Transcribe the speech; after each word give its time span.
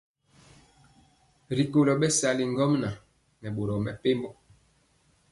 D@Rikolo 1.47 1.93
bɛsali 2.01 2.43
ŋgomnaŋ 2.51 2.93
nɛ 3.41 3.47
boro 3.55 3.73
mepempɔ. 3.85 4.29